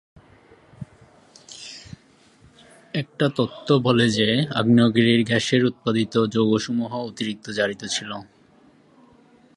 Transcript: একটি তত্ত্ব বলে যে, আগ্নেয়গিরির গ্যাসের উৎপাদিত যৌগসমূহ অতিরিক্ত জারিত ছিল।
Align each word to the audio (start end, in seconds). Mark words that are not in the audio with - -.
একটি 2.93 3.25
তত্ত্ব 3.35 3.69
বলে 3.79 4.05
যে, 4.09 4.27
আগ্নেয়গিরির 4.55 5.21
গ্যাসের 5.23 5.61
উৎপাদিত 5.65 6.13
যৌগসমূহ 6.25 6.91
অতিরিক্ত 7.09 7.45
জারিত 7.49 7.81
ছিল। 7.85 8.11